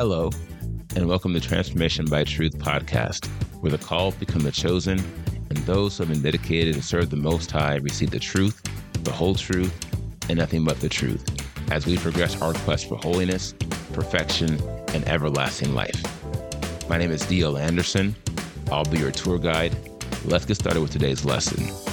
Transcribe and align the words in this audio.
Hello, 0.00 0.30
and 0.96 1.06
welcome 1.06 1.34
to 1.34 1.40
Transformation 1.40 2.06
by 2.06 2.24
Truth 2.24 2.56
podcast, 2.56 3.26
where 3.60 3.70
the 3.70 3.76
called 3.76 4.18
become 4.18 4.40
the 4.40 4.50
chosen, 4.50 4.98
and 5.50 5.58
those 5.66 5.98
who 5.98 6.04
have 6.04 6.10
been 6.10 6.22
dedicated 6.22 6.74
to 6.76 6.82
serve 6.82 7.10
the 7.10 7.16
Most 7.16 7.50
High 7.50 7.74
receive 7.74 8.10
the 8.10 8.18
truth, 8.18 8.62
the 9.04 9.12
whole 9.12 9.34
truth, 9.34 9.74
and 10.30 10.38
nothing 10.38 10.64
but 10.64 10.80
the 10.80 10.88
truth 10.88 11.22
as 11.70 11.84
we 11.84 11.98
progress 11.98 12.40
our 12.40 12.54
quest 12.54 12.88
for 12.88 12.96
holiness, 12.96 13.52
perfection, 13.92 14.58
and 14.94 15.06
everlasting 15.06 15.74
life. 15.74 16.02
My 16.88 16.96
name 16.96 17.10
is 17.10 17.20
D.L. 17.26 17.58
Anderson. 17.58 18.16
I'll 18.72 18.86
be 18.86 19.00
your 19.00 19.12
tour 19.12 19.38
guide. 19.38 19.76
Let's 20.24 20.46
get 20.46 20.54
started 20.54 20.80
with 20.80 20.92
today's 20.92 21.26
lesson. 21.26 21.89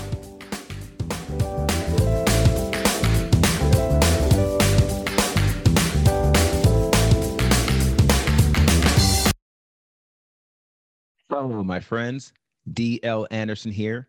My 11.78 11.82
friends. 11.82 12.34
D.L. 12.74 13.28
Anderson 13.30 13.72
here, 13.72 14.08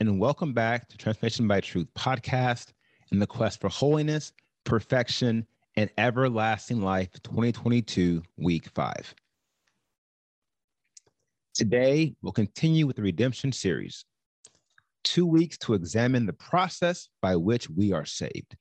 and 0.00 0.18
welcome 0.18 0.54
back 0.54 0.88
to 0.88 0.96
Transformation 0.96 1.46
by 1.46 1.60
Truth 1.60 1.88
podcast 1.94 2.72
in 3.12 3.18
the 3.18 3.26
quest 3.26 3.60
for 3.60 3.68
holiness, 3.68 4.32
perfection, 4.64 5.46
and 5.76 5.90
everlasting 5.98 6.80
life 6.80 7.10
2022, 7.22 8.22
week 8.38 8.70
five. 8.74 9.14
Today, 11.52 12.14
we'll 12.22 12.32
continue 12.32 12.86
with 12.86 12.96
the 12.96 13.02
redemption 13.02 13.52
series, 13.52 14.06
two 15.04 15.26
weeks 15.26 15.58
to 15.58 15.74
examine 15.74 16.24
the 16.24 16.32
process 16.32 17.10
by 17.20 17.36
which 17.36 17.68
we 17.68 17.92
are 17.92 18.06
saved. 18.06 18.56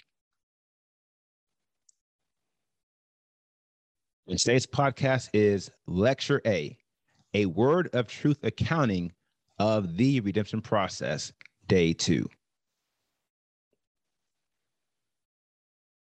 And 4.28 4.38
today's 4.38 4.68
podcast 4.68 5.30
is 5.32 5.72
Lecture 5.88 6.42
A 6.46 6.78
a 7.34 7.46
word 7.46 7.90
of 7.94 8.08
truth 8.08 8.40
accounting 8.44 9.12
of 9.60 9.98
the 9.98 10.20
redemption 10.22 10.62
process, 10.62 11.32
day 11.68 11.94
two. 11.94 12.28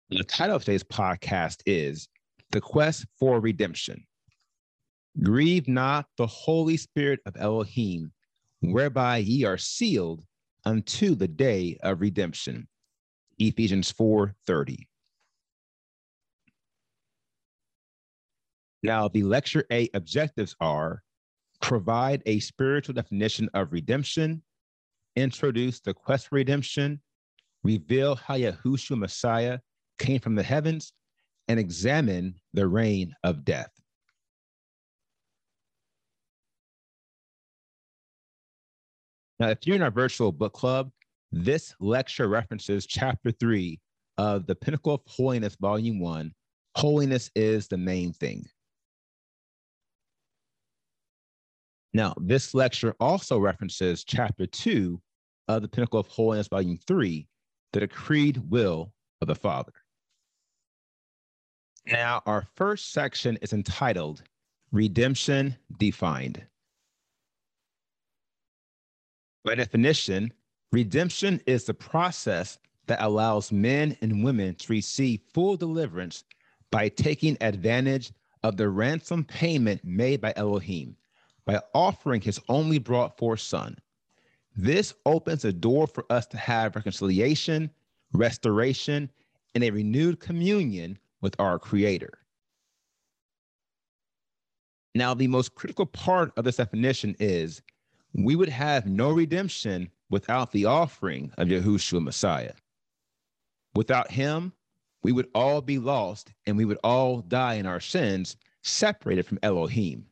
The 0.10 0.24
title 0.24 0.56
of 0.56 0.64
today's 0.64 0.84
podcast 0.84 1.62
is 1.66 2.08
The 2.52 2.62
Quest 2.62 3.06
for 3.20 3.40
Redemption. 3.40 4.04
Grieve 5.22 5.68
not 5.68 6.06
the 6.18 6.28
Holy 6.28 6.78
Spirit 6.78 7.20
of 7.26 7.36
Elohim, 7.38 8.12
whereby 8.62 9.18
ye 9.18 9.44
are 9.44 9.58
sealed 9.58 10.24
unto 10.66 11.16
the 11.16 11.28
day 11.28 11.78
of 11.84 12.02
redemption. 12.02 12.68
Ephesians 13.38 13.92
4:30. 13.92 14.88
Now, 18.82 19.10
the 19.10 19.24
lecture 19.24 19.66
A 19.72 19.90
objectives 19.94 20.56
are 20.60 21.04
provide 21.62 22.22
a 22.26 22.40
spiritual 22.40 22.94
definition 22.94 23.50
of 23.54 23.72
redemption, 23.72 24.42
introduce 25.16 25.80
the 25.80 25.94
quest 25.94 26.28
for 26.28 26.36
redemption, 26.36 27.02
reveal 27.64 28.16
how 28.16 28.36
Yahushua 28.36 28.98
Messiah 28.98 29.60
came 29.98 30.20
from 30.20 30.36
the 30.36 30.44
heavens, 30.44 30.94
and 31.48 31.60
examine 31.60 32.36
the 32.54 32.68
reign 32.68 33.14
of 33.24 33.44
death. 33.44 33.72
Now, 39.40 39.50
if 39.50 39.60
you're 39.66 39.76
in 39.76 39.82
our 39.82 39.92
virtual 39.92 40.32
book 40.32 40.54
club, 40.54 40.92
this 41.32 41.74
lecture 41.80 42.28
references 42.28 42.86
chapter 42.86 43.32
three 43.32 43.80
of 44.18 44.46
the 44.48 44.56
Pinnacle 44.56 44.96
of 44.96 45.02
Holiness, 45.08 45.56
Volume 45.60 46.00
One 46.00 46.34
Holiness 46.76 47.32
is 47.36 47.68
the 47.68 47.78
Main 47.78 48.14
Thing. 48.14 48.46
Now, 51.94 52.14
this 52.20 52.54
lecture 52.54 52.96
also 53.00 53.40
references 53.40 54.04
chapter 54.04 54.46
two 54.46 55.02
of 55.48 55.64
the 55.64 55.68
Pinnacle 55.68 56.00
of 56.00 56.08
Holiness, 56.08 56.48
volume 56.48 56.78
three, 56.86 57.28
the 57.74 57.80
decreed 57.80 58.38
will 58.50 58.94
of 59.22 59.28
the 59.28 59.36
Father. 59.36 59.74
Now, 61.88 62.22
our 62.28 62.46
first 62.56 62.92
section 62.92 63.38
is 63.42 63.54
entitled 63.54 64.22
Redemption 64.72 65.56
Defined. 65.80 66.46
By 69.44 69.56
definition, 69.56 70.32
redemption 70.72 71.42
is 71.48 71.64
the 71.64 71.74
process 71.74 72.60
that 72.86 73.02
allows 73.02 73.52
men 73.52 73.98
and 74.02 74.24
women 74.24 74.54
to 74.56 74.74
receive 74.74 75.22
full 75.34 75.58
deliverance 75.58 76.24
by 76.70 76.90
taking 76.90 77.38
advantage 77.42 78.12
of 78.44 78.58
the 78.58 78.70
ransom 78.70 79.24
payment 79.24 79.84
made 79.84 80.22
by 80.22 80.34
Elohim 80.36 80.96
by 81.50 81.60
offering 81.74 82.22
his 82.22 82.40
only 82.48 82.78
brought 82.78 83.18
forth 83.18 83.40
son. 83.40 83.76
This 84.56 84.94
opens 85.08 85.44
a 85.44 85.52
door 85.52 85.88
for 85.88 86.06
us 86.12 86.28
to 86.28 86.38
have 86.38 86.76
reconciliation, 86.76 87.72
restoration, 88.14 89.10
and 89.56 89.64
a 89.64 89.72
renewed 89.72 90.20
communion 90.20 91.00
with 91.22 91.36
our 91.40 91.58
Creator. 91.58 92.20
Now, 94.94 95.16
the 95.16 95.26
most 95.26 95.56
critical 95.56 95.88
part 95.88 96.32
of 96.38 96.44
this 96.44 96.58
definition 96.58 97.16
is 97.20 97.64
we 98.14 98.36
would 98.36 98.50
have 98.50 98.86
no 98.86 99.10
redemption 99.10 99.90
without 100.12 100.52
the 100.52 100.66
offering 100.66 101.32
of 101.40 101.48
Yahushua 101.48 102.04
Messiah. 102.04 102.54
Without 103.74 104.12
him, 104.12 104.54
we 105.02 105.12
would 105.14 105.30
all 105.34 105.62
be 105.62 105.80
lost 105.80 106.32
and 106.46 106.58
we 106.58 106.66
would 106.66 106.80
all 106.84 107.22
die 107.22 107.56
in 107.56 107.66
our 107.66 107.80
sins, 107.80 108.38
separated 108.62 109.26
from 109.26 109.40
Elohim. 109.42 110.09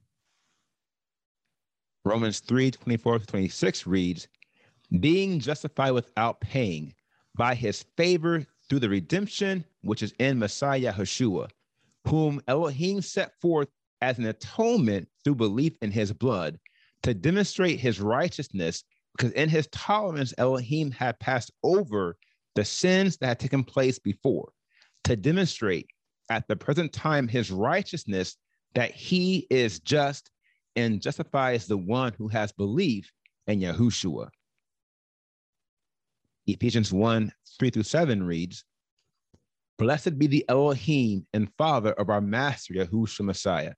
Romans 2.07 2.39
3 2.39 2.71
24 2.71 3.19
26 3.19 3.85
reads, 3.85 4.27
Being 5.01 5.41
justified 5.41 5.91
without 5.91 6.39
paying 6.39 6.93
by 7.35 7.53
his 7.53 7.83
favor 7.97 8.45
through 8.69 8.79
the 8.79 8.89
redemption 8.89 9.65
which 9.81 10.01
is 10.01 10.13
in 10.17 10.39
Messiah 10.39 10.93
Yeshua, 10.93 11.49
whom 12.07 12.41
Elohim 12.47 13.01
set 13.01 13.33
forth 13.41 13.67
as 14.01 14.17
an 14.17 14.25
atonement 14.25 15.09
through 15.23 15.35
belief 15.35 15.73
in 15.81 15.91
his 15.91 16.13
blood 16.13 16.57
to 17.03 17.13
demonstrate 17.13 17.79
his 17.79 17.99
righteousness, 17.99 18.85
because 19.17 19.33
in 19.33 19.49
his 19.49 19.67
tolerance, 19.73 20.33
Elohim 20.37 20.91
had 20.91 21.19
passed 21.19 21.51
over 21.63 22.15
the 22.55 22.63
sins 22.63 23.17
that 23.17 23.27
had 23.27 23.39
taken 23.39 23.65
place 23.65 23.99
before, 23.99 24.53
to 25.03 25.17
demonstrate 25.17 25.87
at 26.29 26.47
the 26.47 26.55
present 26.55 26.93
time 26.93 27.27
his 27.27 27.51
righteousness 27.51 28.37
that 28.75 28.91
he 28.91 29.45
is 29.49 29.81
just 29.81 30.31
and 30.77 31.01
justifies 31.01 31.65
the 31.65 31.75
one 31.75 32.13
who 32.17 32.27
has 32.27 32.51
belief 32.51 33.11
in 33.47 33.59
Yahushua. 33.59 34.29
Ephesians 36.45 36.93
1 36.93 37.31
3 37.59 37.69
through 37.71 37.83
7 37.83 38.23
reads, 38.23 38.63
Blessed 39.79 40.17
be 40.17 40.27
the 40.27 40.45
Elohim 40.47 41.25
and 41.33 41.51
Father 41.57 41.93
of 41.93 42.09
our 42.09 42.21
Master 42.21 42.75
Yahushua 42.75 43.25
Messiah, 43.25 43.73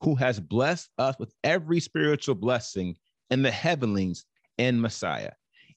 who 0.00 0.14
has 0.14 0.38
blessed 0.38 0.88
us 0.96 1.16
with 1.18 1.34
every 1.42 1.80
spiritual 1.80 2.36
blessing 2.36 2.96
in 3.30 3.42
the 3.42 3.50
heavenlies 3.50 4.24
in 4.56 4.80
Messiah, 4.80 5.32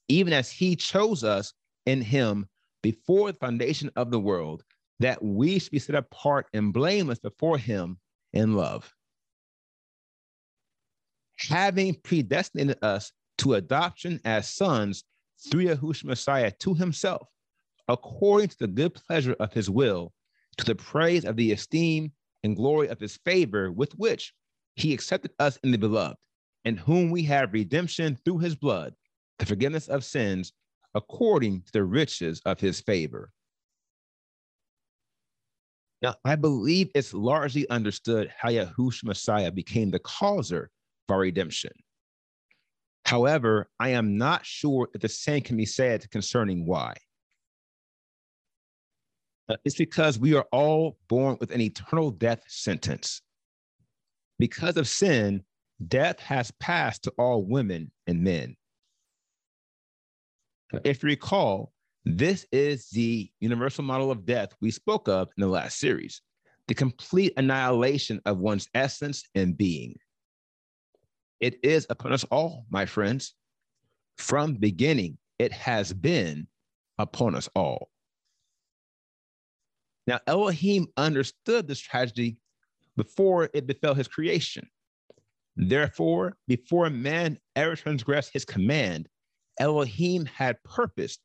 even 0.07 0.31
as 0.31 0.51
he 0.51 0.75
chose 0.75 1.23
us 1.23 1.53
in 1.87 2.01
him 2.01 2.47
before 2.83 3.31
the 3.31 3.39
foundation 3.39 3.89
of 3.95 4.11
the 4.11 4.19
world, 4.19 4.63
that 4.99 5.23
we 5.23 5.57
should 5.57 5.71
be 5.71 5.79
set 5.79 5.95
apart 5.95 6.47
and 6.53 6.71
blameless 6.71 7.19
before 7.19 7.57
him 7.57 7.97
in 8.33 8.53
love 8.53 8.93
having 11.47 11.95
predestinated 12.03 12.77
us 12.83 13.11
to 13.39 13.55
adoption 13.55 14.19
as 14.25 14.49
sons 14.49 15.03
through 15.49 15.65
Yahushua 15.65 16.05
Messiah 16.05 16.51
to 16.59 16.73
himself, 16.73 17.27
according 17.87 18.49
to 18.49 18.57
the 18.59 18.67
good 18.67 18.93
pleasure 18.93 19.35
of 19.39 19.53
his 19.53 19.69
will, 19.69 20.13
to 20.57 20.65
the 20.65 20.75
praise 20.75 21.25
of 21.25 21.35
the 21.35 21.51
esteem 21.51 22.11
and 22.43 22.55
glory 22.55 22.87
of 22.87 22.99
his 22.99 23.17
favor 23.17 23.71
with 23.71 23.93
which 23.93 24.33
he 24.75 24.93
accepted 24.93 25.31
us 25.39 25.57
in 25.63 25.71
the 25.71 25.77
beloved, 25.77 26.17
in 26.65 26.77
whom 26.77 27.11
we 27.11 27.23
have 27.23 27.53
redemption 27.53 28.17
through 28.25 28.39
his 28.39 28.55
blood, 28.55 28.93
the 29.39 29.45
forgiveness 29.45 29.87
of 29.87 30.03
sins, 30.03 30.53
according 30.95 31.61
to 31.61 31.71
the 31.71 31.83
riches 31.83 32.41
of 32.45 32.59
his 32.59 32.81
favor. 32.81 33.31
Now, 36.01 36.15
I 36.25 36.35
believe 36.35 36.91
it's 36.93 37.13
largely 37.13 37.67
understood 37.69 38.31
how 38.35 38.49
Yahushua 38.49 39.05
Messiah 39.05 39.51
became 39.51 39.89
the 39.89 39.99
causer 39.99 40.69
for 41.07 41.19
redemption. 41.19 41.71
However, 43.05 43.69
I 43.79 43.89
am 43.89 44.17
not 44.17 44.45
sure 44.45 44.89
if 44.93 45.01
the 45.01 45.09
same 45.09 45.41
can 45.41 45.55
be 45.55 45.65
said 45.65 46.09
concerning 46.11 46.65
why. 46.65 46.95
Uh, 49.49 49.55
it's 49.63 49.77
because 49.77 50.19
we 50.19 50.35
are 50.35 50.45
all 50.51 50.97
born 51.07 51.37
with 51.39 51.51
an 51.51 51.61
eternal 51.61 52.11
death 52.11 52.43
sentence. 52.47 53.21
Because 54.39 54.75
of 54.75 54.89
sin, 54.89 55.43
death 55.87 56.19
has 56.19 56.51
passed 56.59 57.03
to 57.03 57.13
all 57.17 57.43
women 57.43 57.91
and 58.07 58.23
men. 58.23 58.57
If 60.83 61.01
you 61.01 61.07
recall, 61.07 61.71
this 62.03 62.45
is 62.51 62.89
the 62.89 63.31
universal 63.39 63.85
model 63.85 64.11
of 64.11 64.25
death 64.25 64.49
we 64.59 64.69
spoke 64.69 65.07
of 65.07 65.29
in 65.37 65.41
the 65.41 65.47
last 65.47 65.79
series. 65.79 66.21
the 66.67 66.73
complete 66.73 67.33
annihilation 67.37 68.21
of 68.25 68.39
one's 68.39 68.67
essence 68.73 69.23
and 69.35 69.57
being. 69.57 69.95
It 71.39 71.59
is 71.63 71.85
upon 71.89 72.13
us 72.13 72.23
all, 72.25 72.65
my 72.69 72.85
friends. 72.85 73.33
From 74.17 74.55
beginning, 74.55 75.17
it 75.37 75.51
has 75.51 75.93
been 75.93 76.47
upon 76.97 77.35
us 77.35 77.47
all. 77.55 77.89
Now, 80.07 80.19
Elohim 80.25 80.87
understood 80.97 81.67
this 81.67 81.79
tragedy 81.79 82.37
before 82.95 83.49
it 83.53 83.67
befell 83.67 83.93
his 83.93 84.07
creation. 84.07 84.67
Therefore, 85.55 86.37
before 86.47 86.89
man 86.89 87.39
ever 87.55 87.75
transgressed 87.75 88.31
his 88.31 88.45
command, 88.45 89.09
Elohim 89.59 90.25
had 90.25 90.63
purposed 90.63 91.19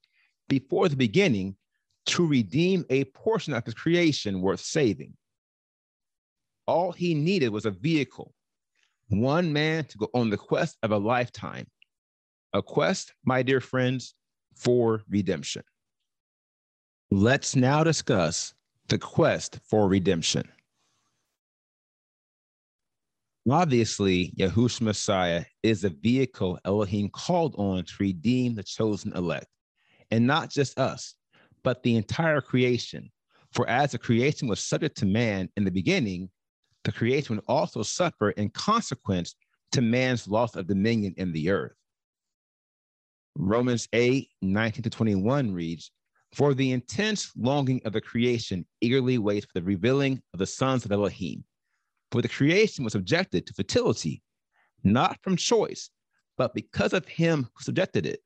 before 0.48 0.88
the 0.88 0.96
beginning 0.96 1.56
to 2.06 2.26
redeem 2.26 2.84
a 2.90 3.04
portion 3.04 3.54
of 3.54 3.64
his 3.64 3.74
creation 3.74 4.40
worth 4.40 4.60
saving. 4.60 5.14
All 6.66 6.92
he 6.92 7.14
needed 7.14 7.50
was 7.50 7.66
a 7.66 7.70
vehicle, 7.70 8.34
one 9.12 9.52
man 9.52 9.84
to 9.84 9.98
go 9.98 10.08
on 10.14 10.30
the 10.30 10.36
quest 10.36 10.76
of 10.82 10.90
a 10.90 10.98
lifetime, 10.98 11.66
a 12.52 12.62
quest, 12.62 13.12
my 13.24 13.42
dear 13.42 13.60
friends, 13.60 14.14
for 14.56 15.02
redemption. 15.08 15.62
Let's 17.10 17.54
now 17.54 17.84
discuss 17.84 18.54
the 18.88 18.98
quest 18.98 19.60
for 19.68 19.88
redemption. 19.88 20.48
Obviously, 23.50 24.32
Yahushua 24.38 24.82
Messiah 24.82 25.44
is 25.62 25.82
the 25.82 25.90
vehicle 25.90 26.58
Elohim 26.64 27.08
called 27.10 27.54
on 27.58 27.84
to 27.84 27.92
redeem 27.98 28.54
the 28.54 28.62
chosen 28.62 29.12
elect, 29.16 29.46
and 30.10 30.26
not 30.26 30.48
just 30.48 30.78
us, 30.78 31.14
but 31.64 31.82
the 31.82 31.96
entire 31.96 32.40
creation. 32.40 33.10
For 33.52 33.68
as 33.68 33.92
the 33.92 33.98
creation 33.98 34.48
was 34.48 34.60
subject 34.60 34.96
to 34.98 35.06
man 35.06 35.48
in 35.56 35.64
the 35.64 35.70
beginning, 35.70 36.30
the 36.84 36.92
creation 36.92 37.36
would 37.36 37.44
also 37.46 37.82
suffer 37.82 38.30
in 38.30 38.50
consequence 38.50 39.34
to 39.72 39.80
man's 39.80 40.28
loss 40.28 40.56
of 40.56 40.66
dominion 40.66 41.14
in 41.16 41.32
the 41.32 41.50
earth. 41.50 41.74
Romans 43.36 43.88
8, 43.92 44.28
19 44.42 44.82
to 44.82 44.90
21 44.90 45.52
reads, 45.52 45.90
For 46.34 46.54
the 46.54 46.72
intense 46.72 47.32
longing 47.36 47.80
of 47.84 47.92
the 47.92 48.00
creation 48.00 48.66
eagerly 48.80 49.18
waits 49.18 49.46
for 49.46 49.52
the 49.54 49.64
revealing 49.64 50.20
of 50.34 50.38
the 50.38 50.46
sons 50.46 50.84
of 50.84 50.92
Elohim. 50.92 51.44
For 52.10 52.20
the 52.20 52.28
creation 52.28 52.84
was 52.84 52.92
subjected 52.92 53.46
to 53.46 53.54
fertility, 53.54 54.22
not 54.84 55.18
from 55.22 55.36
choice, 55.36 55.88
but 56.36 56.54
because 56.54 56.92
of 56.92 57.06
him 57.06 57.48
who 57.54 57.64
subjected 57.64 58.04
it, 58.04 58.20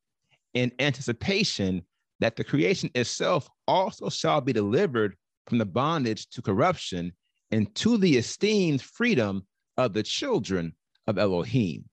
in 0.54 0.72
anticipation 0.78 1.82
that 2.18 2.34
the 2.34 2.42
creation 2.42 2.90
itself 2.94 3.48
also 3.68 4.08
shall 4.08 4.40
be 4.40 4.52
delivered 4.52 5.14
from 5.46 5.58
the 5.58 5.66
bondage 5.66 6.28
to 6.30 6.42
corruption 6.42 7.12
and 7.50 7.72
to 7.76 7.96
the 7.96 8.16
esteemed 8.16 8.82
freedom 8.82 9.46
of 9.76 9.92
the 9.92 10.02
children 10.02 10.74
of 11.06 11.18
Elohim. 11.18 11.84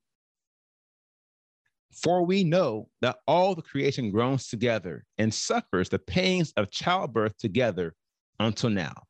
For 1.92 2.26
we 2.26 2.44
know 2.44 2.90
that 3.02 3.18
all 3.28 3.54
the 3.54 3.62
creation 3.62 4.10
groans 4.10 4.48
together 4.48 5.06
and 5.18 5.34
suffers 5.34 5.90
the 5.90 6.00
pains 6.00 6.52
of 6.58 6.72
childbirth 6.72 7.38
together 7.38 7.94
until 8.40 8.72
now. 8.72 9.04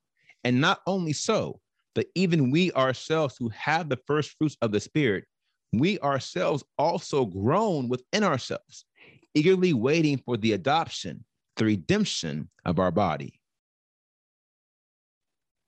And 0.44 0.60
not 0.60 0.82
only 0.86 1.14
so, 1.14 1.62
but 1.96 2.08
even 2.16 2.52
we 2.52 2.72
ourselves 2.74 3.36
who 3.40 3.50
have 3.50 3.88
the 3.88 4.00
first 4.06 4.36
fruits 4.38 4.58
of 4.62 4.72
the 4.72 4.80
Spirit, 4.80 5.26
we 5.72 5.98
ourselves 6.00 6.64
also 6.78 7.26
groan 7.26 7.88
within 7.88 8.24
ourselves, 8.24 8.86
eagerly 9.34 9.74
waiting 9.74 10.18
for 10.18 10.36
the 10.38 10.54
adoption, 10.54 11.24
the 11.56 11.66
redemption 11.66 12.50
of 12.66 12.80
our 12.80 12.92
body. 12.92 13.40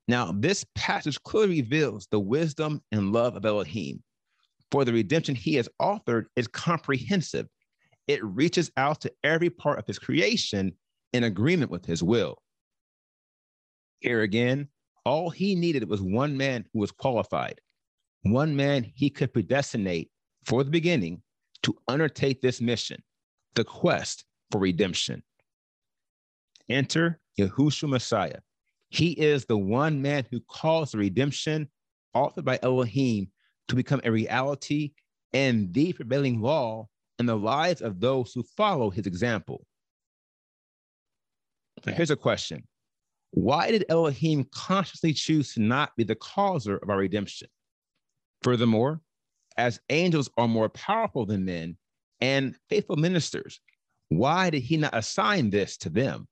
Now, 0.08 0.32
this 0.32 0.66
passage 0.76 1.22
clearly 1.24 1.62
reveals 1.62 2.08
the 2.12 2.20
wisdom 2.20 2.82
and 2.92 3.12
love 3.12 3.36
of 3.36 3.46
Elohim. 3.46 4.04
For 4.72 4.86
the 4.86 4.94
redemption 4.94 5.36
he 5.36 5.56
has 5.56 5.70
authored 5.82 6.26
is 6.36 6.48
comprehensive, 6.48 7.48
it 8.08 8.24
reaches 8.24 8.72
out 8.78 9.02
to 9.02 9.12
every 9.24 9.50
part 9.50 9.80
of 9.80 9.88
his 9.88 10.00
creation 10.00 10.74
in 11.14 11.24
agreement 11.24 11.72
with 11.72 11.86
his 11.86 12.04
will. 12.04 12.38
Here 14.00 14.22
again, 14.22 14.68
all 15.06 15.30
he 15.30 15.56
needed 15.56 15.88
was 15.90 16.02
one 16.02 16.38
man 16.38 16.66
who 16.74 16.80
was 16.80 16.92
qualified, 16.92 17.62
one 18.24 18.56
man 18.56 18.84
he 18.96 19.10
could 19.10 19.34
predestinate 19.34 20.12
for 20.46 20.64
the 20.64 20.72
beginning 20.72 21.22
to 21.64 21.76
undertake 21.88 22.42
this 22.42 22.62
mission, 22.62 23.02
the 23.56 23.64
quest 23.64 24.26
for 24.52 24.60
redemption. 24.60 25.24
Enter 26.70 27.20
Yahushua 27.40 27.90
Messiah. 27.90 28.40
He 28.96 29.12
is 29.12 29.46
the 29.46 29.58
one 29.58 30.02
man 30.02 30.26
who 30.32 30.40
calls 30.40 30.92
the 30.92 30.98
redemption 30.98 31.70
authored 32.16 32.46
by 32.46 32.60
Elohim 32.64 33.30
to 33.68 33.76
become 33.76 34.00
a 34.06 34.12
reality 34.12 34.94
and 35.34 35.74
the 35.74 35.92
prevailing 35.92 36.40
law 36.40 36.88
in 37.20 37.26
the 37.26 37.36
lives 37.36 37.82
of 37.82 38.00
those 38.00 38.32
who 38.34 38.44
follow 38.56 38.90
his 38.90 39.06
example. 39.06 39.66
So 41.84 41.92
here's 41.92 42.12
a 42.12 42.16
question 42.16 42.64
why 43.32 43.70
did 43.70 43.84
Elohim 43.90 44.48
consciously 44.54 45.12
choose 45.12 45.54
to 45.56 45.60
not 45.60 45.92
be 45.98 46.06
the 46.06 46.16
causer 46.16 46.78
of 46.78 46.90
our 46.90 46.98
redemption? 46.98 47.50
Furthermore, 48.44 49.02
as 49.58 49.82
angels 49.90 50.30
are 50.38 50.48
more 50.48 50.70
powerful 50.70 51.26
than 51.26 51.44
men 51.44 51.76
and 52.22 52.56
faithful 52.70 52.96
ministers, 52.96 53.60
why 54.08 54.50
did 54.50 54.62
he 54.62 54.78
not 54.78 54.96
assign 54.96 55.50
this 55.50 55.76
to 55.78 55.90
them? 55.90 56.30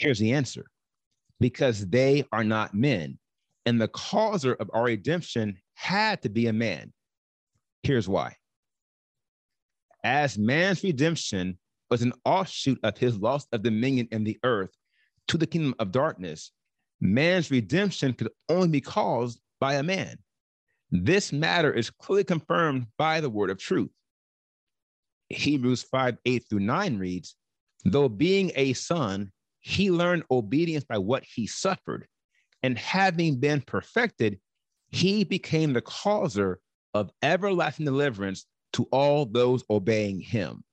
Here's 0.00 0.18
the 0.18 0.32
answer 0.32 0.64
because 1.40 1.86
they 1.86 2.24
are 2.32 2.42
not 2.42 2.72
men, 2.72 3.18
and 3.66 3.78
the 3.78 3.88
causer 3.88 4.54
of 4.54 4.70
our 4.72 4.84
redemption 4.84 5.58
had 5.74 6.22
to 6.22 6.30
be 6.30 6.46
a 6.46 6.54
man. 6.54 6.94
Here's 7.82 8.08
why. 8.08 8.36
As 10.02 10.38
man's 10.38 10.82
redemption 10.82 11.58
was 11.90 12.00
an 12.00 12.14
offshoot 12.24 12.80
of 12.82 12.96
his 12.96 13.18
loss 13.18 13.46
of 13.52 13.62
dominion 13.62 14.08
in 14.10 14.24
the 14.24 14.38
earth 14.42 14.70
to 15.28 15.36
the 15.36 15.46
kingdom 15.46 15.74
of 15.78 15.92
darkness, 15.92 16.50
man's 17.02 17.50
redemption 17.50 18.14
could 18.14 18.30
only 18.48 18.68
be 18.68 18.80
caused 18.80 19.38
by 19.60 19.74
a 19.74 19.82
man. 19.82 20.16
This 20.90 21.30
matter 21.30 21.74
is 21.74 21.90
clearly 21.90 22.24
confirmed 22.24 22.86
by 22.96 23.20
the 23.20 23.28
word 23.28 23.50
of 23.50 23.58
truth. 23.58 23.90
Hebrews 25.28 25.82
5 25.82 26.16
8 26.24 26.44
through 26.48 26.60
9 26.60 26.96
reads, 26.96 27.36
Though 27.84 28.08
being 28.08 28.50
a 28.54 28.72
son, 28.72 29.30
he 29.60 29.90
learned 29.90 30.24
obedience 30.30 30.84
by 30.84 30.98
what 30.98 31.24
he 31.24 31.46
suffered, 31.46 32.06
and 32.62 32.76
having 32.78 33.38
been 33.38 33.60
perfected, 33.60 34.40
he 34.88 35.24
became 35.24 35.72
the 35.72 35.80
causer 35.80 36.60
of 36.94 37.10
everlasting 37.22 37.86
deliverance 37.86 38.46
to 38.72 38.84
all 38.90 39.26
those 39.26 39.64
obeying 39.70 40.20
him. 40.20 40.64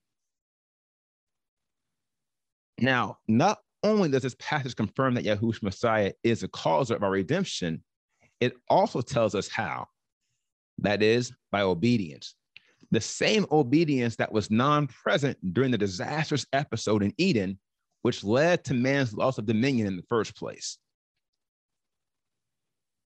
Now, 2.80 3.18
not 3.26 3.58
only 3.82 4.08
does 4.08 4.22
this 4.22 4.36
passage 4.38 4.76
confirm 4.76 5.14
that 5.14 5.24
Yahushua 5.24 5.62
Messiah 5.62 6.12
is 6.22 6.40
the 6.40 6.48
causer 6.48 6.94
of 6.94 7.02
our 7.02 7.10
redemption, 7.10 7.82
it 8.40 8.54
also 8.68 9.00
tells 9.00 9.34
us 9.34 9.48
how. 9.48 9.86
That 10.78 11.02
is, 11.02 11.32
by 11.50 11.62
obedience. 11.62 12.34
The 12.90 13.00
same 13.00 13.46
obedience 13.50 14.16
that 14.16 14.32
was 14.32 14.50
non 14.50 14.86
present 14.86 15.36
during 15.52 15.72
the 15.72 15.78
disastrous 15.78 16.46
episode 16.52 17.02
in 17.02 17.12
Eden, 17.18 17.58
which 18.02 18.24
led 18.24 18.64
to 18.64 18.74
man's 18.74 19.12
loss 19.12 19.38
of 19.38 19.46
dominion 19.46 19.86
in 19.86 19.96
the 19.96 20.04
first 20.08 20.36
place. 20.36 20.78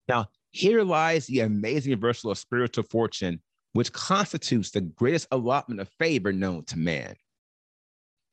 Now, 0.09 0.29
here 0.51 0.83
lies 0.83 1.27
the 1.27 1.41
amazing 1.41 1.93
reversal 1.93 2.31
of 2.31 2.39
spiritual 2.39 2.85
fortune, 2.85 3.41
which 3.73 3.93
constitutes 3.93 4.71
the 4.71 4.83
greatest 4.83 5.29
allotment 5.31 5.81
of 5.81 5.89
favor 5.99 6.33
known 6.33 6.65
to 6.67 6.79
man. 6.79 7.15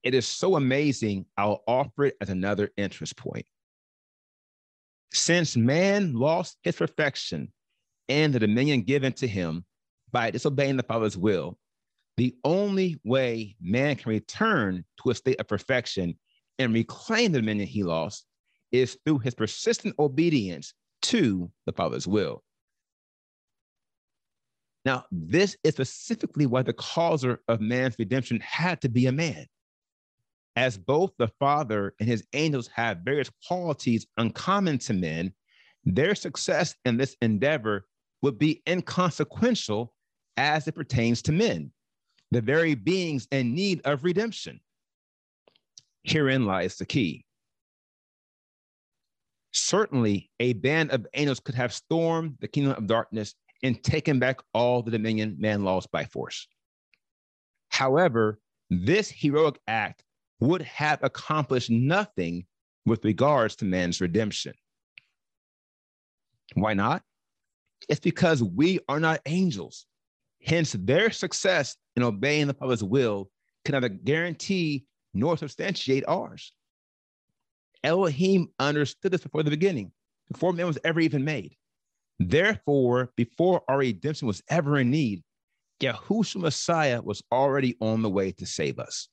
It 0.04 0.14
is 0.14 0.28
so 0.28 0.56
amazing, 0.56 1.26
I'll 1.38 1.64
offer 1.68 2.06
it 2.06 2.18
as 2.22 2.30
another 2.30 2.70
interest 2.78 3.16
point. 3.16 3.46
Since 5.12 5.58
man 5.58 6.14
lost 6.14 6.58
his 6.64 6.76
perfection 6.76 7.52
and 8.08 8.34
the 8.34 8.40
dominion 8.40 8.84
given 8.84 9.14
to 9.14 9.28
him 9.28 9.66
by 10.12 10.32
disobeying 10.32 10.78
the 10.78 10.84
Father's 10.84 11.18
will, 11.18 11.58
the 12.18 12.36
only 12.44 13.00
way 13.06 13.56
man 13.62 13.96
can 13.96 14.10
return 14.10 14.84
to 15.02 15.10
a 15.10 15.16
state 15.16 15.40
of 15.40 15.48
perfection 15.48 16.18
and 16.60 16.74
reclaim 16.74 17.32
the 17.32 17.40
dominion 17.40 17.68
he 17.68 17.84
lost 17.84 18.26
is 18.72 18.98
through 19.06 19.20
his 19.20 19.34
persistent 19.34 19.96
obedience 19.98 20.74
to 21.02 21.50
the 21.66 21.72
Father's 21.72 22.08
will. 22.08 22.44
Now, 24.86 25.06
this 25.12 25.58
is 25.64 25.74
specifically 25.74 26.46
why 26.46 26.62
the 26.62 26.74
causer 26.74 27.42
of 27.48 27.62
man's 27.62 27.96
redemption 27.98 28.40
had 28.42 28.82
to 28.82 28.90
be 28.90 29.08
a 29.08 29.12
man 29.12 29.46
as 30.60 30.78
both 30.78 31.12
the 31.18 31.30
Father 31.40 31.94
and 32.02 32.10
his 32.10 32.26
angels 32.34 32.68
have 32.68 32.98
various 33.06 33.30
qualities 33.48 34.06
uncommon 34.18 34.78
to 34.78 34.94
men, 34.94 35.34
their 35.86 36.14
success 36.14 36.76
in 36.84 36.98
this 36.98 37.16
endeavor 37.22 37.88
would 38.22 38.38
be 38.38 38.62
inconsequential 38.68 39.94
as 40.36 40.68
it 40.68 40.76
pertains 40.76 41.22
to 41.22 41.32
men, 41.32 41.72
the 42.32 42.42
very 42.42 42.76
beings 42.76 43.26
in 43.32 43.56
need 43.56 43.80
of 43.86 44.04
redemption. 44.04 44.60
Herein 46.04 46.46
lies 46.46 46.78
the 46.78 46.86
key. 46.86 47.26
Certainly, 49.52 50.30
a 50.40 50.54
band 50.54 50.92
of 50.92 51.08
angels 51.14 51.40
could 51.40 51.56
have 51.56 51.74
stormed 51.74 52.38
the 52.40 52.48
kingdom 52.48 52.74
of 52.74 52.88
darkness 52.88 53.36
and 53.64 53.84
taken 53.84 54.20
back 54.20 54.40
all 54.54 54.82
the 54.82 54.92
dominion 54.92 55.36
man 55.40 55.64
lost 55.64 55.92
by 55.92 56.06
force. 56.06 56.48
However, 57.70 58.40
this 58.70 59.10
heroic 59.10 59.60
act 59.68 60.04
would 60.40 60.62
have 60.62 61.00
accomplished 61.04 61.70
nothing 61.70 62.46
with 62.86 63.04
regards 63.04 63.56
to 63.58 63.66
man's 63.66 64.00
redemption. 64.00 64.54
Why 66.54 66.74
not? 66.74 67.04
It's 67.88 68.00
because 68.00 68.44
we 68.44 68.80
are 68.88 69.00
not 69.00 69.22
angels. 69.26 69.86
Hence, 70.46 70.76
their 70.80 71.12
success 71.12 71.76
in 71.96 72.04
obeying 72.04 72.48
the 72.48 72.54
Father's 72.54 72.84
will 72.84 73.30
can 73.66 73.74
neither 73.74 73.90
guarantee 73.90 74.86
nor 75.14 75.38
substantiate 75.38 76.04
ours. 76.08 76.54
Elohim 77.84 78.50
understood 78.60 79.12
this 79.12 79.22
before 79.22 79.44
the 79.44 79.50
beginning, 79.50 79.92
before 80.32 80.54
man 80.54 80.68
was 80.68 80.80
ever 80.84 81.00
even 81.00 81.24
made. 81.24 81.56
Therefore, 82.20 83.12
before 83.16 83.64
our 83.68 83.78
redemption 83.78 84.28
was 84.28 84.44
ever 84.50 84.78
in 84.80 84.92
need, 84.92 85.24
Yahushua 85.82 86.42
Messiah 86.42 87.02
was 87.02 87.24
already 87.32 87.78
on 87.80 88.02
the 88.02 88.10
way 88.10 88.32
to 88.34 88.46
save 88.46 88.80
us. 88.80 89.08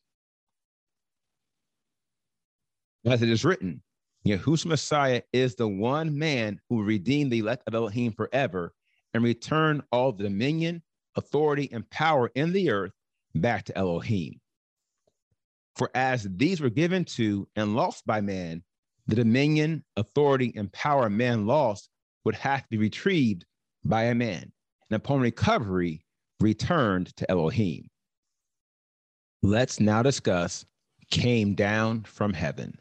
As 3.05 3.23
it 3.23 3.29
is 3.29 3.45
written, 3.45 3.83
Yahushua 4.27 4.67
Messiah 4.67 5.23
is 5.33 5.55
the 5.55 5.69
one 5.69 6.19
man 6.19 6.61
who 6.69 6.83
redeemed 6.83 7.31
the 7.31 7.39
elect 7.39 7.63
of 7.69 7.75
Elohim 7.75 8.13
forever 8.13 8.75
and 9.15 9.23
returned 9.23 9.83
all 9.93 10.11
the 10.11 10.25
dominion, 10.25 10.83
authority, 11.15 11.71
and 11.73 11.89
power 11.91 12.33
in 12.35 12.53
the 12.53 12.71
earth 12.71 12.93
back 13.37 13.65
to 13.67 13.79
Elohim. 13.79 14.41
For 15.77 15.91
as 15.95 16.27
these 16.37 16.61
were 16.61 16.71
given 16.71 17.05
to 17.17 17.47
and 17.55 17.77
lost 17.77 18.07
by 18.07 18.23
man, 18.23 18.63
the 19.07 19.17
dominion, 19.17 19.85
authority, 19.97 20.53
and 20.57 20.73
power 20.73 21.11
man 21.11 21.47
lost 21.47 21.91
would 22.25 22.35
have 22.35 22.63
to 22.63 22.69
be 22.71 22.79
retrieved 22.79 23.45
by 23.85 24.05
a 24.05 24.15
man, 24.15 24.53
and 24.91 24.97
upon 24.97 25.21
recovery, 25.21 26.05
returned 26.41 27.15
to 27.17 27.31
Elohim. 27.31 27.89
Let's 29.43 29.79
now 29.79 30.03
discuss 30.03 30.65
came 31.11 31.55
down 31.55 32.03
from 32.03 32.33
heaven. 32.33 32.79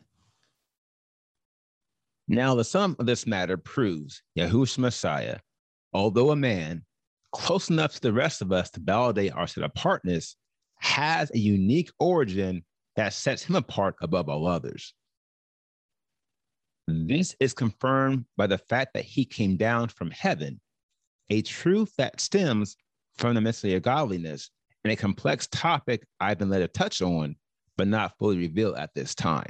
Now, 2.28 2.56
the 2.56 2.64
sum 2.64 2.96
of 2.98 3.06
this 3.06 3.28
matter 3.28 3.56
proves 3.58 4.24
Yahushua 4.38 4.80
Messiah, 4.80 5.40
although 5.94 6.32
a 6.32 6.36
man 6.36 6.84
close 7.34 7.70
enough 7.70 7.94
to 7.94 8.02
the 8.02 8.14
rest 8.14 8.42
of 8.42 8.52
us 8.52 8.72
to 8.72 8.80
validate 8.80 9.34
our 9.34 9.46
set 9.46 9.64
apartness, 9.64 10.36
has 10.80 11.30
a 11.32 11.38
unique 11.38 11.92
origin 12.00 12.64
that 12.96 13.14
sets 13.14 13.44
him 13.44 13.56
apart 13.56 13.96
above 14.02 14.30
all 14.30 14.48
others. 14.48 14.94
This 16.88 17.36
is 17.40 17.54
confirmed 17.54 18.26
by 18.38 18.48
the 18.48 18.58
fact 18.58 18.94
that 18.94 19.06
he 19.06 19.26
came 19.26 19.58
down 19.58 19.90
from 19.90 20.12
heaven, 20.12 20.62
a 21.30 21.42
truth 21.42 21.94
that 21.98 22.22
stems 22.22 22.76
from 23.16 23.34
the 23.34 23.42
mystery 23.42 23.74
of 23.74 23.82
godliness 23.82 24.52
and 24.84 24.92
a 24.92 24.96
complex 24.96 25.48
topic 25.48 26.06
I've 26.20 26.38
been 26.38 26.50
led 26.50 26.60
to 26.60 26.68
touch 26.68 27.02
on, 27.02 27.36
but 27.76 27.88
not 27.88 28.18
fully 28.20 28.38
revealed 28.38 28.78
at 28.78 28.94
this 28.94 29.16
time. 29.16 29.50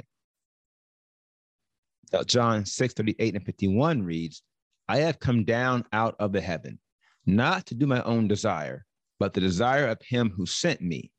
John 2.26 2.64
6 2.64 2.94
38 2.94 3.34
and 3.34 3.44
51 3.44 4.02
reads, 4.02 4.42
I 4.88 4.98
have 4.98 5.18
come 5.18 5.44
down 5.44 5.84
out 5.92 6.14
of 6.18 6.32
the 6.32 6.40
heaven, 6.40 6.78
not 7.26 7.66
to 7.66 7.74
do 7.74 7.86
my 7.86 8.02
own 8.04 8.28
desire, 8.28 8.86
but 9.18 9.34
the 9.34 9.40
desire 9.40 9.88
of 9.88 10.00
him 10.00 10.30
who 10.30 10.46
sent 10.46 10.80
me. 10.80 11.10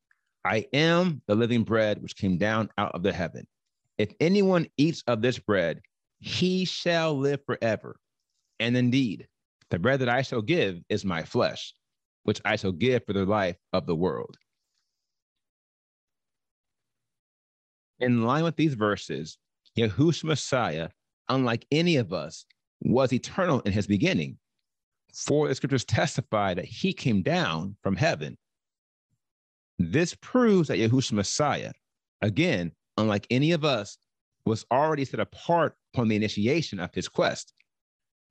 I 0.47 0.65
am 0.71 1.21
the 1.27 1.35
living 1.35 1.63
bread 1.63 2.01
which 2.01 2.15
came 2.15 2.37
down 2.37 2.69
out 2.77 2.93
of 2.95 3.03
the 3.03 3.11
heaven. 3.11 3.45
If 3.97 4.13
anyone 4.21 4.67
eats 4.77 5.03
of 5.05 5.21
this 5.21 5.37
bread, 5.37 5.81
he 6.19 6.63
shall 6.63 7.17
live 7.17 7.41
forever. 7.45 7.99
And 8.57 8.77
indeed, 8.77 9.27
the 9.69 9.77
bread 9.77 9.99
that 9.99 10.07
I 10.07 10.21
shall 10.21 10.41
give 10.41 10.79
is 10.87 11.03
my 11.03 11.23
flesh, 11.23 11.73
which 12.23 12.39
I 12.45 12.55
shall 12.55 12.71
give 12.71 13.05
for 13.05 13.11
the 13.11 13.25
life 13.25 13.57
of 13.73 13.87
the 13.87 13.95
world. 13.95 14.37
In 17.99 18.23
line 18.23 18.45
with 18.45 18.55
these 18.55 18.75
verses, 18.75 19.37
Yahushua 19.77 20.23
Messiah, 20.23 20.89
unlike 21.27 21.65
any 21.71 21.97
of 21.97 22.13
us, 22.13 22.45
was 22.79 23.11
eternal 23.11 23.59
in 23.61 23.73
his 23.73 23.87
beginning. 23.87 24.37
For 25.13 25.49
the 25.49 25.55
scriptures 25.55 25.83
testify 25.83 26.53
that 26.53 26.65
he 26.65 26.93
came 26.93 27.21
down 27.21 27.75
from 27.83 27.97
heaven. 27.97 28.37
This 29.79 30.15
proves 30.15 30.67
that 30.67 30.79
Yahushua 30.79 31.13
Messiah, 31.13 31.71
again, 32.21 32.71
unlike 32.97 33.27
any 33.29 33.51
of 33.51 33.63
us, 33.63 33.97
was 34.45 34.65
already 34.71 35.05
set 35.05 35.19
apart 35.19 35.75
upon 35.93 36.07
the 36.07 36.15
initiation 36.15 36.79
of 36.79 36.93
his 36.93 37.07
quest. 37.07 37.53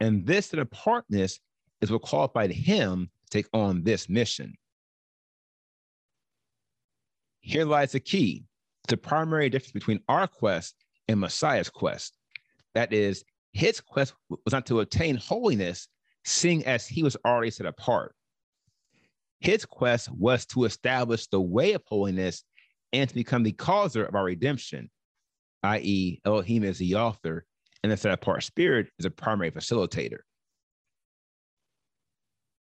And 0.01 0.27
this 0.27 0.47
set 0.47 0.59
apartness 0.59 1.39
is 1.81 1.91
what 1.91 2.03
qualified 2.03 2.51
him 2.51 3.11
to 3.31 3.31
take 3.31 3.49
on 3.53 3.85
this 3.85 4.09
mission. 4.09 4.55
Here 7.41 7.65
lies 7.65 7.93
the 7.93 8.01
key, 8.01 8.45
the 8.89 8.97
primary 8.97 9.49
difference 9.49 9.73
between 9.73 10.01
our 10.09 10.27
quest 10.27 10.75
and 11.07 11.21
Messiah's 11.21 11.71
quest. 11.71 12.19
That 12.75 12.93
is, 12.93 13.25
his 13.53 13.81
quest 13.81 14.15
was 14.29 14.53
not 14.53 14.67
to 14.67 14.81
attain 14.81 15.17
holiness, 15.17 15.87
seeing 16.25 16.67
as 16.67 16.89
he 16.89 17.05
was 17.05 17.17
already 17.25 17.53
set 17.53 17.67
apart. 17.67 18.16
His 19.41 19.65
quest 19.65 20.11
was 20.11 20.47
to 20.47 20.65
establish 20.65 21.27
the 21.27 21.41
way 21.41 21.73
of 21.73 21.83
holiness 21.87 22.43
and 22.93 23.09
to 23.09 23.15
become 23.15 23.43
the 23.43 23.53
causer 23.53 24.05
of 24.05 24.15
our 24.15 24.25
redemption, 24.25 24.91
i.e., 25.63 26.21
Elohim 26.25 26.65
is 26.65 26.79
the 26.79 26.95
author, 26.95 27.45
and 27.83 27.93
the 27.93 27.97
set 27.97 28.13
apart 28.13 28.43
spirit 28.43 28.89
is 28.99 29.05
a 29.05 29.11
primary 29.11 29.51
facilitator. 29.51 30.21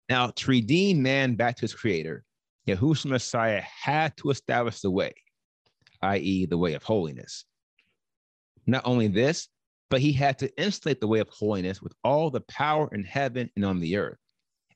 Now, 0.09 0.29
to 0.29 0.50
redeem 0.50 1.02
man 1.02 1.37
back 1.37 1.57
to 1.57 1.62
his 1.62 1.75
creator, 1.75 2.25
Yahushua 2.67 3.07
Messiah 3.07 3.61
had 3.62 4.17
to 4.19 4.31
establish 4.31 4.81
the 4.81 4.91
way, 4.91 5.12
i.e., 6.02 6.47
the 6.47 6.59
way 6.59 6.75
of 6.75 6.83
holiness. 6.83 7.45
Not 8.67 8.83
only 8.85 9.09
this, 9.09 9.49
but 9.91 10.00
he 10.00 10.12
had 10.12 10.38
to 10.38 10.50
installate 10.61 11.00
the 11.00 11.07
way 11.07 11.19
of 11.19 11.29
holiness 11.29 11.83
with 11.83 11.93
all 12.02 12.31
the 12.31 12.41
power 12.43 12.88
in 12.93 13.05
heaven 13.05 13.50
and 13.57 13.64
on 13.64 13.81
the 13.81 13.97
earth. 13.97 14.19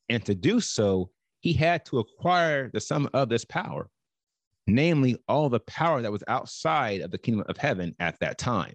And 0.09 0.25
to 0.27 0.35
do 0.35 0.61
so, 0.61 1.11
he 1.41 1.53
had 1.53 1.85
to 1.87 1.99
acquire 1.99 2.71
the 2.73 2.81
sum 2.81 3.09
of 3.13 3.29
this 3.29 3.45
power, 3.45 3.89
namely 4.67 5.17
all 5.29 5.49
the 5.49 5.61
power 5.61 6.03
that 6.03 6.13
was 6.13 6.25
outside 6.29 7.01
of 7.01 7.11
the 7.11 7.19
kingdom 7.19 7.45
of 7.49 7.57
heaven 7.57 7.95
at 7.99 8.19
that 8.21 8.39
time. 8.39 8.75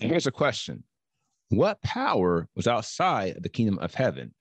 And 0.00 0.10
here's 0.10 0.26
a 0.26 0.32
question 0.32 0.84
What 1.48 1.82
power 1.82 2.48
was 2.54 2.66
outside 2.66 3.36
of 3.36 3.42
the 3.42 3.48
kingdom 3.48 3.78
of 3.78 3.94
heaven? 3.94 4.34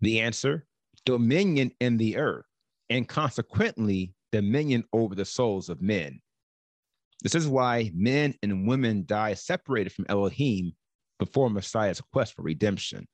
The 0.00 0.20
answer 0.20 0.66
dominion 1.04 1.72
in 1.80 1.96
the 1.96 2.16
earth, 2.16 2.46
and 2.90 3.08
consequently, 3.08 4.14
dominion 4.30 4.84
over 4.92 5.14
the 5.14 5.24
souls 5.24 5.68
of 5.68 5.82
men. 5.82 6.20
This 7.22 7.34
is 7.34 7.46
why 7.46 7.90
men 7.94 8.34
and 8.42 8.66
women 8.66 9.04
die 9.06 9.34
separated 9.34 9.92
from 9.92 10.06
Elohim 10.08 10.72
before 11.18 11.50
Messiah's 11.50 12.00
quest 12.00 12.34
for 12.34 12.42
redemption. 12.42 13.06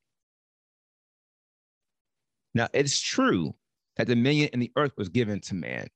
Now, 2.55 2.69
it's 2.73 3.01
true 3.01 3.55
that 3.97 4.07
dominion 4.07 4.51
in 4.53 4.61
the 4.61 4.73
earth 4.77 4.93
was 4.97 5.09
given 5.09 5.41
to 5.43 5.55
man. 5.55 5.89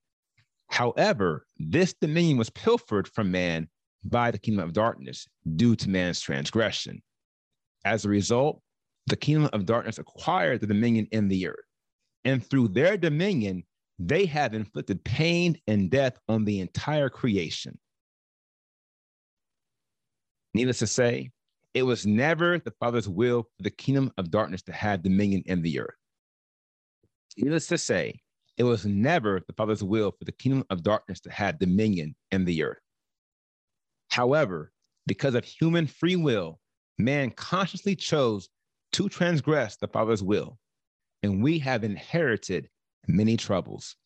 However, 0.68 1.46
this 1.58 1.94
dominion 1.94 2.38
was 2.38 2.50
pilfered 2.50 3.08
from 3.08 3.30
man 3.30 3.68
by 4.04 4.30
the 4.30 4.38
kingdom 4.38 4.64
of 4.64 4.72
darkness 4.72 5.28
due 5.56 5.76
to 5.76 5.90
man's 5.90 6.20
transgression. 6.20 7.02
As 7.84 8.04
a 8.04 8.08
result, 8.08 8.62
the 9.06 9.16
kingdom 9.16 9.50
of 9.52 9.66
darkness 9.66 9.98
acquired 9.98 10.60
the 10.60 10.66
dominion 10.66 11.08
in 11.12 11.28
the 11.28 11.48
earth. 11.48 11.64
And 12.24 12.44
through 12.44 12.68
their 12.68 12.96
dominion, 12.96 13.64
they 13.98 14.26
have 14.26 14.54
inflicted 14.54 15.04
pain 15.04 15.58
and 15.66 15.90
death 15.90 16.18
on 16.28 16.44
the 16.44 16.60
entire 16.60 17.08
creation. 17.08 17.78
Needless 20.54 20.80
to 20.80 20.86
say, 20.86 21.30
it 21.74 21.82
was 21.82 22.06
never 22.06 22.58
the 22.58 22.72
Father's 22.78 23.08
will 23.08 23.44
for 23.44 23.62
the 23.62 23.70
kingdom 23.70 24.12
of 24.18 24.30
darkness 24.30 24.62
to 24.62 24.72
have 24.72 25.02
dominion 25.02 25.42
in 25.46 25.62
the 25.62 25.80
earth. 25.80 25.94
Needless 27.36 27.66
to 27.68 27.78
say, 27.78 28.20
it 28.58 28.64
was 28.64 28.84
never 28.84 29.40
the 29.46 29.54
Father's 29.54 29.82
will 29.82 30.12
for 30.12 30.24
the 30.24 30.32
kingdom 30.32 30.64
of 30.70 30.82
darkness 30.82 31.20
to 31.20 31.30
have 31.30 31.58
dominion 31.58 32.14
in 32.30 32.44
the 32.44 32.62
earth. 32.62 32.82
However, 34.10 34.72
because 35.06 35.34
of 35.34 35.44
human 35.44 35.86
free 35.86 36.16
will, 36.16 36.60
man 36.98 37.30
consciously 37.30 37.96
chose 37.96 38.48
to 38.92 39.08
transgress 39.08 39.76
the 39.76 39.88
Father's 39.88 40.22
will, 40.22 40.58
and 41.22 41.42
we 41.42 41.58
have 41.60 41.82
inherited 41.82 42.68
many 43.08 43.36
troubles. 43.36 43.96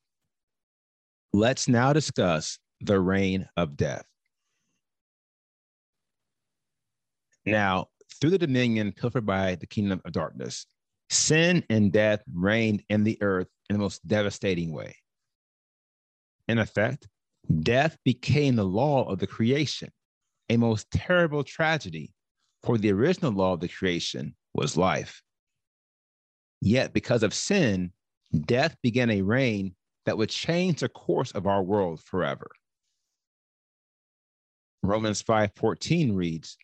Let's 1.32 1.66
now 1.68 1.92
discuss 1.92 2.58
the 2.80 3.00
reign 3.00 3.48
of 3.56 3.76
death. 3.76 4.06
Now, 7.44 7.88
through 8.20 8.30
the 8.30 8.38
dominion 8.38 8.92
pilfered 8.92 9.26
by 9.26 9.56
the 9.56 9.66
kingdom 9.66 10.00
of 10.04 10.12
darkness, 10.12 10.66
sin 11.10 11.64
and 11.70 11.92
death 11.92 12.22
reigned 12.32 12.82
in 12.88 13.04
the 13.04 13.18
earth 13.22 13.48
in 13.68 13.74
the 13.74 13.80
most 13.80 14.06
devastating 14.06 14.72
way. 14.72 14.96
In 16.48 16.58
effect, 16.58 17.08
death 17.60 17.96
became 18.04 18.56
the 18.56 18.64
law 18.64 19.08
of 19.08 19.18
the 19.18 19.26
creation, 19.26 19.90
a 20.48 20.56
most 20.56 20.90
terrible 20.90 21.44
tragedy, 21.44 22.12
for 22.62 22.78
the 22.78 22.92
original 22.92 23.32
law 23.32 23.52
of 23.52 23.60
the 23.60 23.68
creation 23.68 24.34
was 24.54 24.76
life. 24.76 25.22
Yet, 26.60 26.92
because 26.92 27.22
of 27.22 27.34
sin, 27.34 27.92
death 28.32 28.76
began 28.82 29.10
a 29.10 29.22
reign 29.22 29.74
that 30.04 30.16
would 30.16 30.30
change 30.30 30.80
the 30.80 30.88
course 30.88 31.32
of 31.32 31.46
our 31.46 31.62
world 31.62 32.00
forever. 32.02 32.50
Romans 34.82 35.22
5:14 35.22 36.14
reads, 36.14 36.56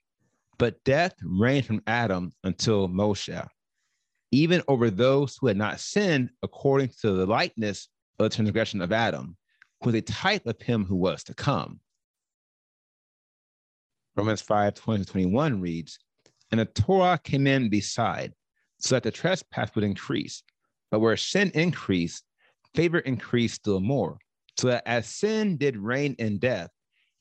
"But 0.58 0.82
death 0.84 1.14
reigned 1.22 1.66
from 1.66 1.82
Adam 1.86 2.32
until 2.44 2.88
Moshe, 2.88 3.48
even 4.32 4.62
over 4.66 4.90
those 4.90 5.36
who 5.36 5.46
had 5.46 5.56
not 5.56 5.78
sinned 5.78 6.30
according 6.42 6.88
to 7.00 7.12
the 7.12 7.26
likeness 7.26 7.88
of 8.18 8.24
the 8.24 8.34
transgression 8.34 8.82
of 8.82 8.92
Adam, 8.92 9.36
who 9.80 9.90
was 9.90 9.94
a 9.94 10.02
type 10.02 10.46
of 10.46 10.60
him 10.60 10.84
who 10.84 10.96
was 10.96 11.22
to 11.24 11.34
come." 11.34 11.80
Romans 14.16 14.42
5, 14.42 14.74
20 14.74 15.04
21 15.04 15.60
reads, 15.60 15.98
And 16.50 16.60
the 16.60 16.66
Torah 16.66 17.18
came 17.22 17.46
in 17.46 17.70
beside, 17.70 18.34
so 18.78 18.96
that 18.96 19.04
the 19.04 19.10
trespass 19.10 19.74
would 19.74 19.84
increase. 19.84 20.42
But 20.90 21.00
where 21.00 21.16
sin 21.16 21.50
increased, 21.54 22.24
favor 22.74 22.98
increased 22.98 23.56
still 23.56 23.80
more, 23.80 24.18
so 24.58 24.68
that 24.68 24.82
as 24.86 25.06
sin 25.06 25.56
did 25.56 25.76
reign 25.76 26.14
in 26.18 26.38
death, 26.38 26.70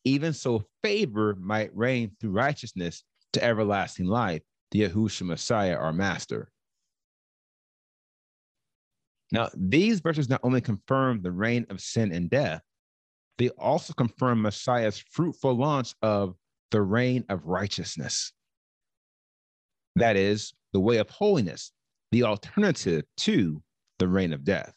even 0.03 0.33
so 0.33 0.65
favor 0.83 1.35
might 1.35 1.75
reign 1.75 2.11
through 2.19 2.31
righteousness 2.31 3.03
to 3.33 3.43
everlasting 3.43 4.07
life, 4.07 4.41
the 4.71 4.81
Yahushua 4.81 5.27
Messiah, 5.27 5.75
our 5.75 5.93
Master. 5.93 6.51
Now, 9.31 9.49
these 9.55 10.01
verses 10.01 10.29
not 10.29 10.41
only 10.43 10.61
confirm 10.61 11.21
the 11.21 11.31
reign 11.31 11.65
of 11.69 11.81
sin 11.81 12.11
and 12.11 12.29
death, 12.29 12.61
they 13.37 13.49
also 13.49 13.93
confirm 13.93 14.41
Messiah's 14.41 15.03
fruitful 15.11 15.53
launch 15.53 15.95
of 16.01 16.35
the 16.71 16.81
reign 16.81 17.25
of 17.29 17.45
righteousness. 17.45 18.33
That 19.95 20.15
is, 20.15 20.53
the 20.73 20.79
way 20.79 20.97
of 20.97 21.09
holiness, 21.09 21.71
the 22.11 22.23
alternative 22.23 23.03
to 23.17 23.61
the 23.99 24.07
reign 24.07 24.33
of 24.33 24.43
death. 24.43 24.73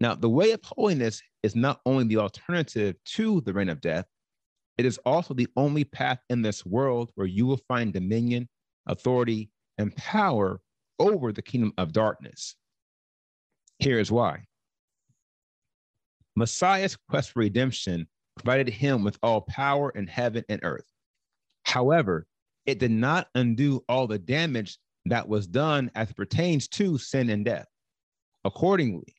Now, 0.00 0.16
the 0.16 0.28
way 0.28 0.50
of 0.50 0.60
holiness 0.64 1.22
is 1.44 1.54
not 1.54 1.80
only 1.86 2.04
the 2.04 2.16
alternative 2.16 2.96
to 3.04 3.40
the 3.42 3.52
reign 3.52 3.68
of 3.68 3.80
death, 3.80 4.06
it 4.78 4.84
is 4.84 4.98
also 5.06 5.32
the 5.32 5.48
only 5.56 5.84
path 5.84 6.18
in 6.28 6.42
this 6.42 6.66
world 6.66 7.12
where 7.14 7.26
you 7.26 7.46
will 7.46 7.60
find 7.68 7.92
dominion, 7.92 8.48
authority, 8.86 9.50
and 9.78 9.94
power 9.94 10.60
over 11.02 11.32
the 11.32 11.42
kingdom 11.42 11.72
of 11.76 11.92
darkness. 11.92 12.54
Here 13.78 13.98
is 13.98 14.12
why 14.12 14.44
Messiah's 16.36 16.96
quest 17.08 17.32
for 17.32 17.40
redemption 17.40 18.06
provided 18.36 18.72
him 18.72 19.04
with 19.04 19.18
all 19.22 19.42
power 19.42 19.90
in 19.90 20.06
heaven 20.06 20.44
and 20.48 20.60
earth. 20.62 20.86
However, 21.64 22.26
it 22.64 22.78
did 22.78 22.92
not 22.92 23.28
undo 23.34 23.84
all 23.88 24.06
the 24.06 24.18
damage 24.18 24.78
that 25.06 25.28
was 25.28 25.46
done 25.46 25.90
as 25.94 26.10
it 26.10 26.16
pertains 26.16 26.68
to 26.68 26.96
sin 26.96 27.28
and 27.30 27.44
death. 27.44 27.66
Accordingly, 28.44 29.16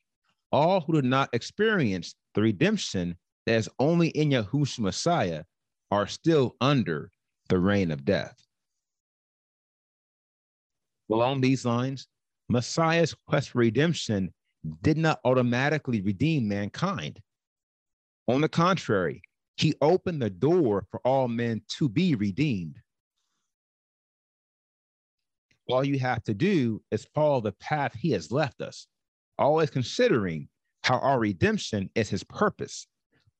all 0.50 0.80
who 0.80 0.94
did 0.94 1.04
not 1.04 1.28
experience 1.32 2.14
the 2.34 2.42
redemption 2.42 3.16
that 3.46 3.56
is 3.56 3.68
only 3.78 4.08
in 4.08 4.30
Yahushua 4.30 4.78
Messiah 4.80 5.44
are 5.90 6.06
still 6.06 6.56
under 6.60 7.10
the 7.48 7.58
reign 7.58 7.90
of 7.90 8.04
death. 8.04 8.43
Along 11.10 11.40
these 11.40 11.64
lines, 11.64 12.06
Messiah's 12.48 13.14
quest 13.26 13.50
for 13.50 13.58
redemption 13.58 14.32
did 14.82 14.96
not 14.96 15.20
automatically 15.24 16.00
redeem 16.00 16.48
mankind. 16.48 17.20
On 18.28 18.40
the 18.40 18.48
contrary, 18.48 19.22
he 19.56 19.74
opened 19.80 20.22
the 20.22 20.30
door 20.30 20.86
for 20.90 21.00
all 21.04 21.28
men 21.28 21.62
to 21.78 21.88
be 21.88 22.14
redeemed. 22.14 22.76
All 25.68 25.84
you 25.84 25.98
have 25.98 26.22
to 26.24 26.34
do 26.34 26.82
is 26.90 27.06
follow 27.14 27.40
the 27.40 27.52
path 27.52 27.94
he 27.94 28.10
has 28.12 28.30
left 28.30 28.60
us, 28.60 28.86
always 29.38 29.70
considering 29.70 30.48
how 30.82 30.98
our 30.98 31.18
redemption 31.18 31.90
is 31.94 32.10
his 32.10 32.24
purpose, 32.24 32.86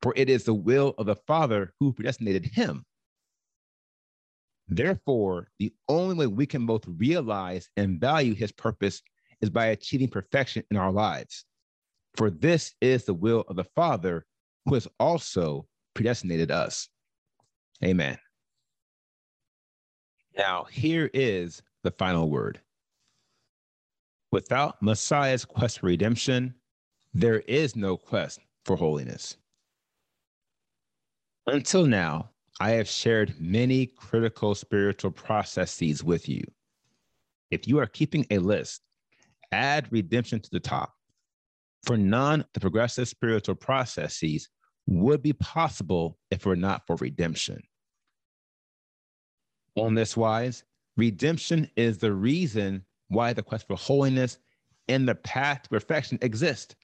for 0.03 0.15
it 0.17 0.31
is 0.31 0.45
the 0.45 0.55
will 0.55 0.95
of 0.99 1.07
the 1.07 1.17
Father 1.27 1.73
who 1.81 1.93
predestinated 1.93 2.47
him. 2.47 2.85
Therefore, 4.69 5.49
the 5.59 5.73
only 5.89 6.15
way 6.15 6.27
we 6.27 6.47
can 6.47 6.67
both 6.67 6.85
realize 6.87 7.69
and 7.77 8.01
value 8.01 8.35
his 8.35 8.53
purpose 8.53 9.03
is 9.41 9.51
by 9.51 9.67
achieving 9.67 10.09
perfection 10.09 10.65
in 10.71 10.77
our 10.77 10.93
lives. 10.93 11.45
For 12.17 12.31
this 12.31 12.75
is 12.81 13.05
the 13.05 13.15
will 13.15 13.45
of 13.49 13.57
the 13.57 13.67
Father 13.77 14.25
who 14.65 14.75
has 14.75 14.89
also 14.99 15.67
predestinated 15.95 16.51
us. 16.51 16.89
Amen. 17.85 18.19
Now, 20.37 20.65
here 20.65 21.11
is 21.13 21.63
the 21.83 21.91
final 21.91 22.31
word. 22.31 22.61
Without 24.33 24.83
Messiah's 24.83 25.45
quest 25.45 25.81
for 25.81 25.87
redemption, 25.87 26.55
there 27.13 27.41
is 27.41 27.77
no 27.77 27.97
quest 27.97 28.41
for 28.65 28.77
holiness. 28.77 29.37
Until 31.47 31.87
now, 31.87 32.31
I 32.61 32.71
have 32.73 32.89
shared 32.89 33.35
many 33.41 33.87
critical 33.87 34.55
spiritual 34.55 35.11
processes 35.11 36.05
with 36.05 36.29
you. 36.29 36.45
If 37.51 37.67
you 37.67 37.79
are 37.79 37.87
keeping 37.87 38.27
a 38.31 38.39
list, 38.39 38.83
add 39.53 39.89
redemption 39.91 40.41
to 40.41 40.51
the 40.51 40.61
top. 40.61 40.93
For 41.85 41.97
none, 41.97 42.45
the 42.55 42.61
progressive 42.61 43.09
spiritual 43.09 43.57
processes 43.57 44.49
would 44.87 45.23
be 45.23 45.33
possible 45.35 46.19
if 46.31 46.41
it 46.41 46.47
were 46.47 46.57
not 46.57 46.87
for 46.87 46.97
redemption. 46.97 47.63
On 49.77 49.95
this 49.95 50.17
wise, 50.17 50.63
redemption 50.97 51.69
is 51.77 51.99
the 51.99 52.13
reason 52.13 52.85
why 53.09 53.33
the 53.33 53.43
quest 53.43 53.67
for 53.67 53.77
holiness 53.77 54.39
and 54.89 55.09
the 55.09 55.15
path 55.15 55.63
to 55.63 55.69
perfection 55.71 56.19
exist. 56.23 56.77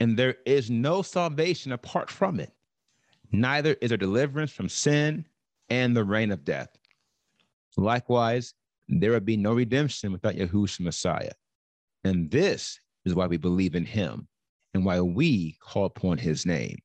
And 0.00 0.16
there 0.16 0.36
is 0.44 0.70
no 0.70 1.02
salvation 1.02 1.72
apart 1.72 2.10
from 2.10 2.40
it. 2.40 2.52
Neither 3.32 3.76
is 3.80 3.90
there 3.90 3.98
deliverance 3.98 4.52
from 4.52 4.68
sin 4.68 5.26
and 5.68 5.96
the 5.96 6.04
reign 6.04 6.30
of 6.30 6.44
death. 6.44 6.68
Likewise, 7.76 8.54
there 8.88 9.10
would 9.12 9.26
be 9.26 9.36
no 9.36 9.52
redemption 9.52 10.12
without 10.12 10.34
Yahushua 10.34 10.80
Messiah. 10.80 11.32
And 12.04 12.30
this 12.30 12.80
is 13.04 13.14
why 13.14 13.26
we 13.26 13.36
believe 13.36 13.74
in 13.74 13.84
him 13.84 14.28
and 14.74 14.84
why 14.84 15.00
we 15.00 15.56
call 15.60 15.86
upon 15.86 16.18
his 16.18 16.46
name. 16.46 16.78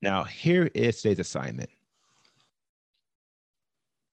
Now, 0.00 0.24
here 0.24 0.68
is 0.74 1.00
today's 1.00 1.20
assignment. 1.20 1.70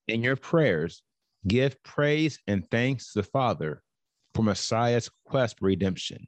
In 0.06 0.22
your 0.22 0.36
prayers, 0.36 1.02
give 1.46 1.82
praise 1.82 2.38
and 2.46 2.68
thanks 2.70 3.12
to 3.12 3.20
the 3.20 3.28
Father 3.28 3.82
for 4.34 4.42
Messiah's 4.42 5.10
quest 5.24 5.58
for 5.58 5.66
redemption 5.66 6.26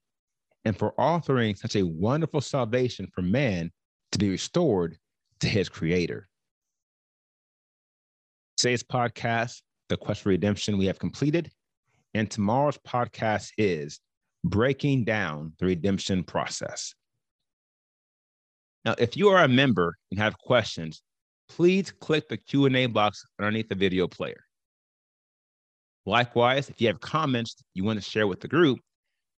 and 0.64 0.76
for 0.76 0.94
offering 0.98 1.54
such 1.54 1.76
a 1.76 1.86
wonderful 1.86 2.40
salvation 2.40 3.08
for 3.14 3.22
man 3.22 3.70
to 4.12 4.18
be 4.18 4.30
restored 4.30 4.96
to 5.40 5.48
his 5.48 5.68
creator. 5.68 6.28
Today's 8.56 8.82
podcast, 8.82 9.62
The 9.88 9.96
Quest 9.96 10.22
for 10.22 10.28
Redemption, 10.28 10.78
we 10.78 10.86
have 10.86 10.98
completed. 10.98 11.50
And 12.14 12.30
tomorrow's 12.30 12.78
podcast 12.78 13.50
is 13.58 13.98
Breaking 14.44 15.04
Down 15.04 15.52
the 15.58 15.66
Redemption 15.66 16.22
Process. 16.22 16.94
Now, 18.84 18.94
if 18.98 19.16
you 19.16 19.28
are 19.28 19.44
a 19.44 19.48
member 19.48 19.96
and 20.10 20.20
have 20.20 20.38
questions, 20.38 21.02
please 21.48 21.90
click 21.90 22.28
the 22.28 22.36
Q&A 22.36 22.86
box 22.86 23.24
underneath 23.38 23.68
the 23.68 23.74
video 23.74 24.06
player. 24.06 24.44
Likewise, 26.04 26.68
if 26.68 26.80
you 26.80 26.88
have 26.88 27.00
comments 27.00 27.56
you 27.74 27.84
want 27.84 28.02
to 28.02 28.08
share 28.08 28.26
with 28.26 28.40
the 28.40 28.48
group, 28.48 28.80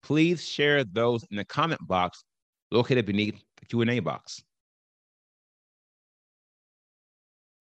please 0.04 0.46
share 0.46 0.84
those 0.84 1.24
in 1.32 1.38
the 1.38 1.46
comment 1.46 1.80
box 1.88 2.24
located 2.72 3.06
beneath 3.06 3.42
the 3.58 3.66
Q&A 3.66 4.00
box. 4.00 4.44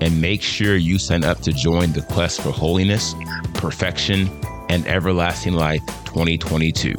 and 0.00 0.22
make 0.22 0.40
sure 0.40 0.76
you 0.76 0.98
sign 0.98 1.24
up 1.24 1.40
to 1.40 1.52
join 1.52 1.92
the 1.92 2.00
quest 2.00 2.40
for 2.40 2.52
holiness, 2.52 3.14
perfection, 3.52 4.30
and 4.70 4.86
everlasting 4.86 5.52
life 5.52 5.84
2022. 6.06 6.94